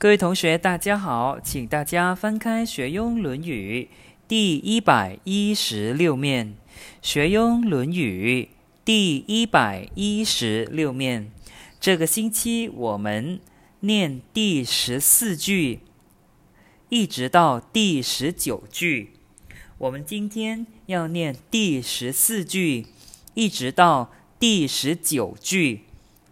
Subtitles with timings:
[0.00, 3.88] 各位同学，大家好，请大家翻开《学庸论语》
[4.28, 6.46] 第一百一十六面，
[7.02, 8.48] 《学庸论语》
[8.84, 11.32] 第一百一十六面。
[11.80, 13.40] 这个星期我们
[13.80, 15.80] 念第十四句，
[16.90, 19.14] 一直到第十九句。
[19.78, 22.86] 我们今天要念第十四句，
[23.34, 25.80] 一直到第十九句，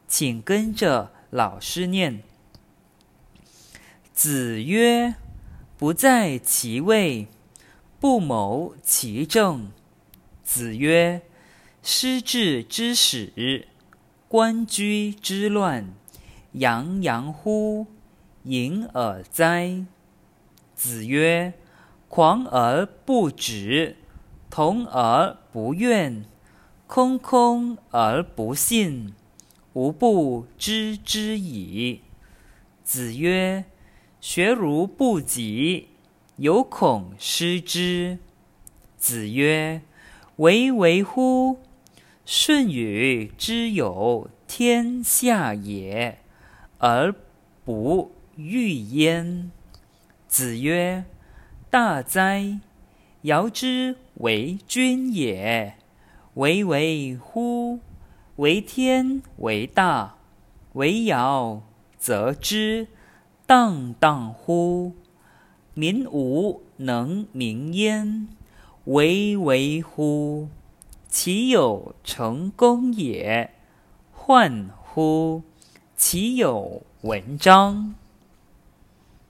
[0.07, 2.23] 请跟着老师念。
[4.17, 5.15] 子曰
[5.77, 7.29] ：“不在其位，
[8.01, 9.71] 不谋其政。”
[10.43, 11.21] 子曰
[11.85, 13.69] ：“失志之始，
[14.27, 15.93] 官居之乱，
[16.53, 17.89] 洋洋乎！
[18.45, 19.85] 隐而哉！”
[20.75, 21.53] 子曰
[22.09, 23.99] ：“狂而不止，
[24.49, 26.25] 同而不怨，
[26.87, 29.13] 空空而不信，
[29.75, 32.01] 吾不知之矣。”
[32.83, 33.67] 子曰。
[34.29, 35.87] 学如不及，
[36.39, 38.19] 犹恐失之。
[38.99, 39.83] 子曰
[40.39, 41.61] ：“唯唯乎！
[42.25, 46.19] 舜禹之有天下也，
[46.79, 47.15] 而
[47.65, 49.53] 不欲焉。”
[50.27, 51.05] 子曰
[51.71, 52.59] ：“大哉！
[53.23, 55.77] 尧之为君也，
[56.35, 57.79] 唯唯乎！
[58.35, 60.17] 为天为大，
[60.73, 61.63] 为尧
[61.97, 62.89] 则之。”
[63.47, 64.93] 荡荡乎！
[65.75, 68.27] 民无能名焉，
[68.87, 70.49] 唯唯乎！
[71.09, 73.53] 其有成功也！
[74.11, 75.43] 患乎！
[75.97, 77.95] 其有文章。